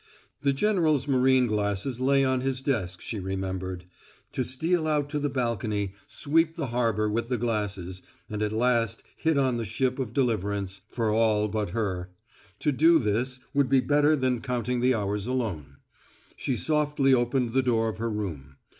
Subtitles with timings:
[0.41, 3.85] The general's marine glasses lay on his desk, she remembered.
[4.31, 9.03] To steal out to the balcony, sweep the harbor with the glasses, and at last
[9.15, 12.09] hit on the ship of deliverance for all but her;
[12.61, 15.75] to do this would be better than counting the hours alone.
[16.35, 18.55] She softly opened the door of her room.